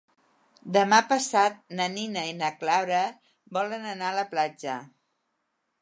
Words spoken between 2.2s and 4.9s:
i na Clara volen anar a la platja.